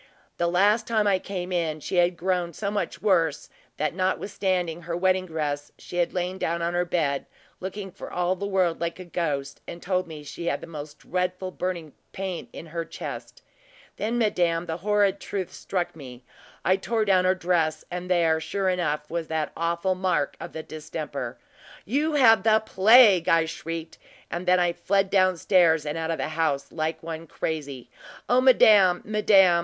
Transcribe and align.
The 0.37 0.47
last 0.47 0.87
time 0.87 1.05
I 1.05 1.19
came 1.19 1.51
in, 1.51 1.79
she 1.79 1.97
had 1.97 2.17
grown 2.17 2.53
so 2.53 2.71
much 2.71 3.03
worse, 3.03 3.51
that 3.77 3.93
notwithstanding 3.93 4.81
her 4.81 4.97
wedding 4.97 5.27
dress, 5.27 5.71
she 5.77 5.97
had 5.97 6.11
lain 6.11 6.39
down 6.39 6.63
on 6.63 6.73
her 6.73 6.85
bed, 6.85 7.27
looking 7.59 7.91
for 7.91 8.11
all 8.11 8.35
the 8.35 8.47
world 8.47 8.81
like 8.81 8.97
a 8.99 9.05
ghost, 9.05 9.61
and 9.67 9.79
told 9.79 10.07
me 10.07 10.23
she 10.23 10.47
had 10.47 10.59
the 10.59 10.65
most 10.65 10.97
dreadful 10.97 11.51
burning 11.51 11.93
pain 12.13 12.47
in 12.51 12.65
her 12.65 12.83
chest. 12.83 13.43
Then, 13.97 14.17
madame, 14.17 14.65
the 14.65 14.77
horrid 14.77 15.19
truth 15.19 15.53
struck 15.53 15.95
me 15.95 16.23
I 16.65 16.77
tore 16.77 17.05
down 17.05 17.25
her 17.25 17.35
dress, 17.35 17.85
and 17.91 18.09
there, 18.09 18.39
sure 18.39 18.69
enough, 18.69 19.07
was 19.07 19.27
the 19.27 19.51
awful 19.55 19.93
mark 19.93 20.35
of 20.39 20.51
the 20.53 20.63
distemper. 20.63 21.37
`You 21.87 22.17
have 22.17 22.41
the 22.41 22.59
plague!' 22.65 23.29
I 23.29 23.45
shrieked; 23.45 23.99
and 24.31 24.47
then 24.47 24.59
I 24.59 24.73
fled 24.73 25.11
down 25.11 25.37
stairs 25.37 25.85
and 25.85 25.95
out 25.95 26.09
of 26.09 26.17
the 26.17 26.29
house, 26.29 26.71
like 26.71 27.03
one 27.03 27.27
crazy. 27.27 27.91
O 28.27 28.41
madame, 28.41 29.03
madame! 29.05 29.59